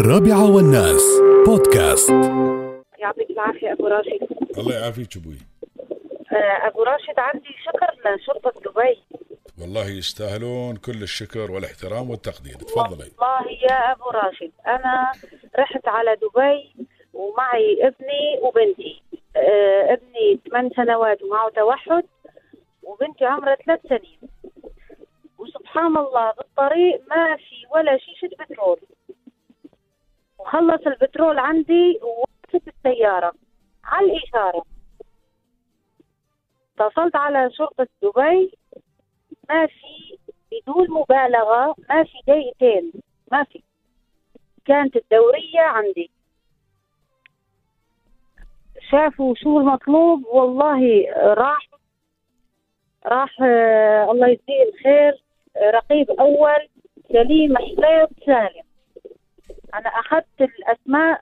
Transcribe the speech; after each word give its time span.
الرابعة 0.00 0.54
والناس. 0.54 1.20
بودكاست. 1.46 2.10
يعطيك 2.98 3.30
العافية 3.30 3.72
أبو 3.72 3.86
راشد. 3.86 4.28
الله 4.58 4.74
يعافيك 4.74 5.16
أبوي. 5.16 5.38
آه، 6.32 6.66
أبو 6.68 6.82
راشد 6.82 7.18
عندي 7.18 7.54
شكر 7.66 8.10
لشرطة 8.10 8.60
دبي. 8.60 9.02
والله 9.60 9.90
يستاهلون 9.90 10.76
كل 10.76 11.02
الشكر 11.02 11.50
والاحترام 11.50 12.10
والتقدير. 12.10 12.54
تفضلي. 12.54 13.10
والله 13.18 13.50
يا 13.62 13.92
أبو 13.92 14.10
راشد 14.10 14.50
أنا 14.66 15.12
رحت 15.58 15.88
على 15.88 16.16
دبي 16.16 16.86
ومعي 17.14 17.86
ابني 17.86 18.38
وبنتي. 18.42 19.02
آه، 19.36 19.92
ابني 19.92 20.40
ثمان 20.50 20.70
سنوات 20.76 21.22
ومعه 21.22 21.50
توحد 21.50 22.04
وبنتي 22.82 23.24
عمرها 23.24 23.56
ثلاث 23.66 23.80
سنين. 23.88 24.18
وسبحان 25.38 25.96
الله 25.96 26.32
بالطريق 26.38 27.00
ما 27.10 27.36
في 27.36 27.66
ولا 27.74 27.98
بترول 27.98 28.21
وخلص 30.62 30.86
البترول 30.86 31.38
عندي 31.38 32.00
ووقفت 32.02 32.68
السيارة. 32.68 33.32
على 33.84 34.06
الإشارة. 34.06 34.64
اتصلت 36.78 37.16
على 37.16 37.50
شرطة 37.52 37.88
دبي. 38.02 38.58
ما 39.48 39.66
في 39.66 40.18
بدون 40.52 40.90
مبالغة 40.90 41.74
ما 41.88 42.04
في 42.04 42.18
دقيقتين. 42.26 42.92
ما 43.32 43.44
في. 43.44 43.62
كانت 44.64 44.96
الدورية 44.96 45.60
عندي. 45.60 46.10
شافوا 48.90 49.34
شو 49.34 49.60
المطلوب. 49.60 50.24
والله 50.26 51.10
راح 51.16 51.68
راح 53.06 53.42
آه، 53.42 54.10
الله 54.10 54.28
يجزيه 54.28 54.62
الخير. 54.68 55.24
رقيب 55.56 56.10
أول 56.10 56.68
سليم 57.08 57.56
حسين 57.56 58.06
سالم. 58.26 58.71
أنا 59.74 59.88
أخذت 59.88 60.40
الأسماء 60.40 61.20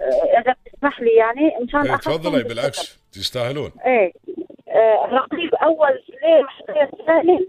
آه، 0.00 0.40
إذا 0.40 0.54
بتسمح 0.66 1.00
لي 1.00 1.10
يعني 1.10 1.64
مشان 1.64 1.80
إيه، 1.80 1.94
أخذتهم 1.94 2.16
تفضلي. 2.16 2.42
بالعكس 2.44 3.10
تستاهلون. 3.12 3.70
إيه 3.86 4.12
آه، 4.68 5.06
رقيب 5.06 5.54
أول 5.54 6.02
سليم 6.06 6.46
حسين 6.48 7.06
سالم 7.06 7.46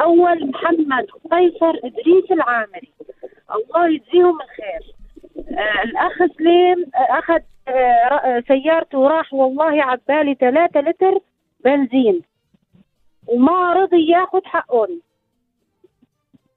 أول 0.00 0.50
محمد 0.50 1.06
قيصر 1.32 1.72
إدريس 1.84 2.30
العامري. 2.30 2.92
الله 3.54 3.88
يجزيهم 3.88 4.38
الخير. 4.42 4.94
آه، 5.58 5.82
الأخ 5.82 6.18
سليم 6.38 6.84
آه، 6.94 7.18
أخذ 7.18 7.38
آه، 7.68 8.42
سيارته 8.48 8.98
وراح 8.98 9.34
والله 9.34 9.82
عبالي 9.82 10.34
ثلاثة 10.34 10.80
لتر 10.80 11.18
بنزين. 11.64 12.22
وما 13.26 13.72
رضي 13.72 14.10
ياخذ 14.10 14.40
حقهم. 14.44 15.00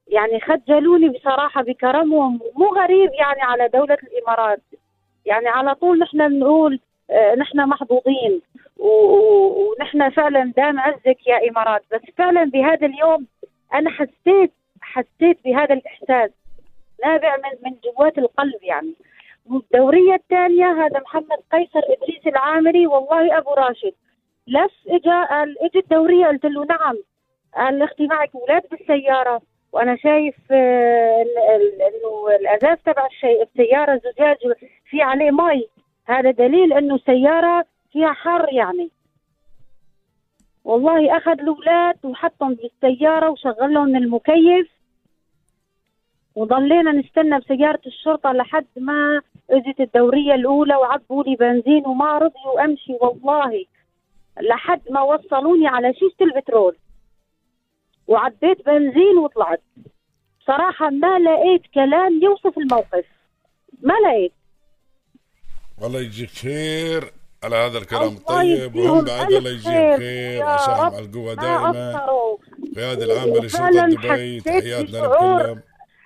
يعني 0.08 0.40
خجلوني 0.40 1.10
بصراحة 1.10 1.64
بكرمهم. 1.64 2.40
مو 2.56 2.66
غريب 2.66 3.12
يعني 3.14 3.42
على 3.42 3.68
دولة 3.68 3.98
الإمارات. 4.04 4.62
يعني 5.26 5.48
على 5.48 5.76
طول 5.76 6.00
نحن 6.00 6.28
بنقول 6.30 6.80
آه، 7.12 7.36
نحن 7.36 7.66
محظوظين. 7.70 8.42
ونحن 8.78 10.10
فعلا 10.10 10.54
دام 10.58 10.80
عزك 10.80 11.28
يا 11.28 11.50
إمارات. 11.50 11.82
بس 11.94 12.02
فعلا 12.18 12.44
بهذا 12.44 12.88
اليوم 12.88 13.28
أنا 13.74 13.90
حسيت 13.90 14.52
حسيت 14.82 15.38
بهذا 15.46 15.74
الإحساس. 15.74 16.32
نابع 17.06 17.36
من 17.38 17.70
من 17.72 17.78
جوات 17.84 18.18
القلب 18.18 18.64
يعني. 18.64 18.94
والدورية 19.52 20.14
الثانية 20.16 20.86
هذا 20.86 21.00
محمد 21.00 21.38
قيصر 21.52 21.82
إدريس 21.84 22.28
العامري 22.28 22.88
والله 22.88 23.38
أبو 23.38 23.54
راشد. 23.54 23.94
لف 24.48 24.72
إجا 24.88 25.24
قال 25.24 25.56
إجت 25.62 25.76
الدورية 25.76 26.26
قلت 26.28 26.46
له 26.46 26.66
نعم. 26.66 26.96
قال 27.56 27.82
أختي 27.82 28.08
معك 28.08 28.30
أولاد 28.36 28.64
بالسيارة. 28.72 29.42
وأنا 29.74 29.96
شايف 29.96 30.36
آه، 30.52 31.22
ال- 31.22 31.38
ال- 31.56 31.82
إنه 31.82 32.36
الأزاز 32.40 32.78
تبع 32.86 33.08
السيارة 33.42 34.02
زجاج 34.06 34.38
في 34.90 35.02
عليه 35.02 35.32
مي. 35.32 35.68
هذا 36.06 36.32
دليل 36.32 36.74
إنه 36.74 36.98
سيارة 36.98 37.66
فيها 37.92 38.14
حر 38.14 38.54
يعني. 38.54 38.90
والله 40.64 41.18
أخذ 41.18 41.32
الأولاد 41.32 41.96
وحطهم 42.06 42.54
بالسيارة 42.56 43.30
وشغلهم 43.30 43.96
المكيف. 43.96 44.70
وضلينا 46.36 46.92
نستنى 46.92 47.40
بسيارة 47.40 47.82
الشرطة 47.86 48.32
لحد 48.32 48.66
ما 48.78 49.22
أجت 49.50 49.80
الدورية 49.80 50.34
الأولى 50.36 50.76
وعبوا 50.76 51.24
لي 51.24 51.36
بنزين 51.36 51.86
وما 51.86 52.18
رضيوا 52.18 52.66
أمشي. 52.66 52.94
والله 53.02 53.66
لحد 54.42 54.82
ما 54.90 55.02
وصلوني 55.02 55.68
على 55.68 55.94
شيشة 55.94 56.16
البترول. 56.22 56.76
وعبيت 58.08 58.66
بنزين 58.66 59.18
وطلعت. 59.18 59.62
صراحة 60.48 60.90
ما 60.90 61.20
لقيت 61.20 61.62
كلام 61.74 62.20
يوصف 62.24 62.58
الموقف. 62.58 63.06
ما 63.82 63.94
لقيت. 63.94 64.34
والله 65.82 66.00
يجزيك 66.00 66.30
خير 66.30 67.12
على 67.44 67.56
هذا 67.56 67.78
الكلام. 67.78 68.02
الله 68.02 68.18
الطيب 68.18 68.76
وهم 68.76 69.06
بعد 69.06 69.32
الله 69.32 69.50
يجزيهم 69.50 69.98
خير. 69.98 70.42
رب 70.42 70.94
على 70.94 71.06
القوة 71.06 71.36
ما 71.36 71.42
دائما 71.42 71.94
قصروا 71.94 72.38
قيادة 72.76 73.06
العامة 73.06 73.46
لشرطة 73.46 73.88
دبي 73.88 74.40
تحياتنا 74.40 74.98
لكم 74.98 75.60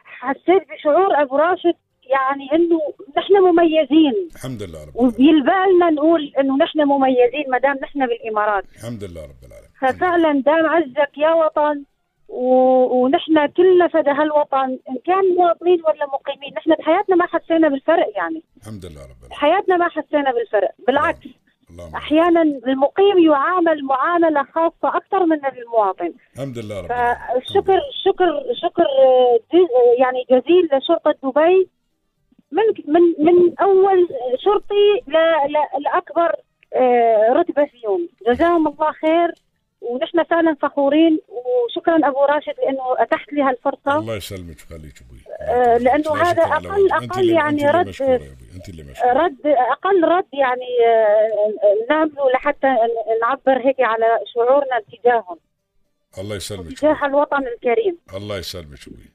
حسيت 0.05 0.63
بشعور 0.69 1.21
أبو 1.21 1.37
راشد 1.37 1.75
يعني 2.03 2.47
إنه 2.53 2.79
نحن 3.17 3.33
مميزين. 3.33 4.29
الحمد 4.35 4.63
لله 4.63 4.83
رب 4.83 4.95
العالمين. 4.95 5.13
وبيلبالنا 5.13 5.89
نقول 5.89 6.33
إنه 6.39 6.57
نحن 6.57 6.79
مميزين 6.79 7.45
ما 7.49 7.57
دام 7.57 7.77
نحن 7.83 8.07
بالإمارات. 8.07 8.63
الحمد 8.75 9.03
لله 9.03 9.23
رب 9.23 9.43
العالمين. 9.47 9.71
ففعلا 9.81 10.41
دام 10.45 10.65
عزك 10.65 11.17
يا 11.17 11.33
وطن. 11.33 11.83
ونحن 12.31 13.45
كلنا 13.47 13.87
فدى 13.87 14.09
هالوطن 14.09 14.79
إن 14.89 14.97
كان 15.05 15.35
مواطنين 15.37 15.81
ولا 15.85 16.05
مقيمين 16.05 16.53
نحن 16.57 16.71
بحياتنا 16.79 17.15
ما 17.15 17.25
حسينا 17.27 17.69
بالفرق 17.69 18.07
يعني. 18.15 18.43
الحمد 18.61 18.85
لله 18.85 19.01
رب 19.01 19.07
العالمين. 19.09 19.29
بحياتنا 19.29 19.77
ما 19.77 19.89
حسينا 19.89 20.31
بالفرق 20.31 20.71
بالعكس. 20.87 21.27
اللهم 21.69 21.95
أحيانا 21.95 22.41
المقيم 22.41 23.17
يعامل 23.31 23.83
معاملة 23.85 24.43
خاصة 24.43 24.97
أكثر 24.97 25.25
من 25.25 25.39
المواطن. 25.45 26.13
الحمد 26.35 26.57
لله 26.57 26.81
رب 26.81 26.87
فالشكر 26.87 27.79
شكر 28.05 28.43
شكر 28.61 28.83
آه، 28.83 29.39
جز- 29.53 29.99
يعني 29.99 30.25
جزيل 30.31 30.69
لشرطة 30.73 31.15
دبي. 31.23 31.69
من 32.51 32.63
من 32.93 33.01
من 33.25 33.59
أول 33.59 34.07
شرطي 34.45 35.01
ل- 35.07 35.51
ل- 35.53 35.83
لأكبر 35.83 36.35
آه، 36.73 37.33
رتبة 37.33 37.65
فيهم. 37.65 38.09
جزاهم 38.27 38.67
الله 38.67 38.91
خير. 38.91 39.31
ونحن 39.81 40.23
فعلا 40.23 40.55
فخورين 40.61 41.19
وشكرا 41.29 42.07
أبو 42.09 42.25
راشد 42.25 42.53
لأنه 42.63 42.83
أتحت 42.97 43.33
لي 43.33 43.41
هالفرصة. 43.41 43.97
الله 43.99 44.15
يسلمك 44.15 44.57
ويخليك 44.71 45.01
أبوي 45.01 45.19
آه، 45.41 45.77
لأنه 45.77 46.15
لا 46.17 46.23
هذا 46.31 46.43
أقل 46.43 47.19
اللي- 47.19 47.33
يعني 47.33 47.65
رد- 47.69 47.87
أنت 48.55 48.69
اللي 48.69 48.83
مشكورة 48.83 49.11
رد 49.13 49.37
أقل 49.45 50.03
رد 50.03 50.25
يعني 50.33 50.85
آه، 50.87 51.85
نعمله 51.89 52.31
لحتى 52.33 52.67
نعبر 53.21 53.67
هيك 53.67 53.79
على 53.79 54.05
شعورنا 54.35 54.81
تجاههم. 54.91 55.37
الله 56.17 56.35
يسلمك 56.35 56.77
تجاه 56.79 57.05
الوطن 57.05 57.47
الكريم. 57.47 57.97
الله 58.13 58.37
يسلمك 58.37 58.79
أبوي. 58.87 59.11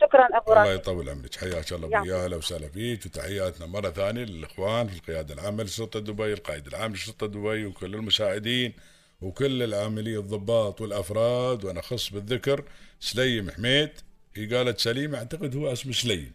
شكرا 0.00 0.26
الله 0.26 0.42
راشد. 0.48 0.74
يطول 0.74 1.08
عمرك. 1.08 1.34
حياك 1.34 1.72
الله. 1.72 1.98
أبوي. 1.98 2.08
يا 2.08 2.24
أهلا 2.24 2.36
وسهلا 2.36 2.68
فيك 2.68 3.06
وتحياتنا 3.06 3.66
مرة 3.66 3.90
ثانية 3.90 4.24
للإخوان 4.24 4.86
في 4.86 4.96
القيادة 4.98 5.34
العامة 5.34 5.62
لشرطة 5.62 6.00
دبي 6.00 6.32
القائد 6.32 6.66
العام 6.66 6.92
لشرطة 6.92 7.26
دبي 7.26 7.66
وكل 7.66 7.94
المساعدين. 7.94 8.72
وكل 9.20 9.62
العاملين 9.62 10.18
الضباط 10.18 10.80
والأفراد 10.80 11.64
وأنا 11.64 11.80
اخص 11.80 12.12
بالذكر 12.12 12.64
سليم 13.00 13.50
حميد. 13.50 13.90
هي 14.34 14.46
قالت 14.46 14.78
سليم 14.78 15.14
أعتقد 15.14 15.56
هو 15.56 15.72
اسمه 15.72 15.92
سليم. 15.92 16.32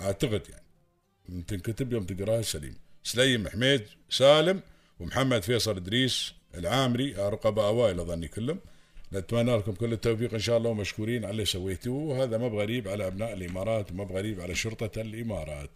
أعتقد 0.00 0.42
يعني. 0.50 0.64
من 1.28 1.46
تنكتب 1.46 1.92
يوم 1.92 2.04
تقراها 2.04 2.42
سليم. 2.42 2.76
سليم 3.02 3.48
حميد 3.48 3.82
سالم 4.10 4.60
ومحمد 5.00 5.42
فيصل 5.42 5.76
إدريس 5.76 6.32
العامري 6.54 7.12
رقباء 7.12 7.66
أوائل 7.66 8.00
أظني 8.00 8.28
كلهم. 8.28 8.58
نتمنى 9.12 9.56
لكم 9.56 9.72
كل 9.72 9.92
التوفيق 9.92 10.34
إن 10.34 10.40
شاء 10.40 10.56
الله 10.58 10.70
ومشكورين 10.70 11.24
على 11.24 11.30
اللي 11.30 11.44
سويتوه. 11.44 12.02
وهذا 12.02 12.38
ما 12.38 12.48
بغريب 12.48 12.88
على 12.88 13.06
أبناء 13.06 13.32
الإمارات 13.32 13.92
وما 13.92 14.04
بغريب 14.04 14.40
على 14.40 14.54
شرطة 14.54 15.00
الإمارات. 15.00 15.70